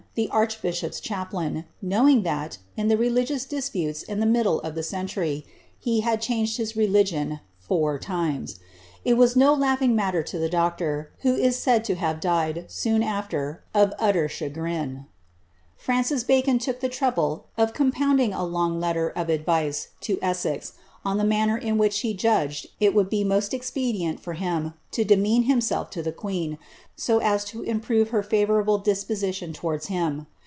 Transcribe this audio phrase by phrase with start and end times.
[0.13, 5.45] the arrhbbhop'i chaplain, knowing thai, in the religious disputes in ihe middle of ihc century,
[5.79, 8.59] he liad changed his religion four limes.
[9.05, 9.95] It was no laughing ELIZABBTH.
[10.03, 14.27] 161 Utter to the doctor, who is said to have died, soon after, of utter
[14.27, 15.05] chagrinJ
[15.77, 20.73] Francis Bacon took the trouble of compounding a long letter of advice to Essex,
[21.03, 25.03] on the manner in which he judged it would be most expedient for him to
[25.03, 26.55] demean himself to the queen,
[26.95, 30.27] so as to improve her favourable disposition towards him.